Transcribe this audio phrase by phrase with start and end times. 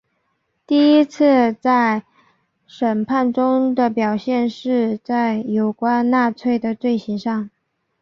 [0.65, 2.01] 第一次在
[2.65, 7.51] 审判中的表现是在有关纳粹的罪行上。